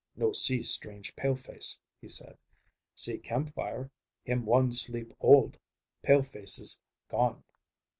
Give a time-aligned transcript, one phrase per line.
[0.15, 2.39] "No see strange pale face," he said.
[2.95, 3.91] "See campfire.
[4.25, 5.59] Him one sleep old.
[6.01, 7.43] Pale faces gone."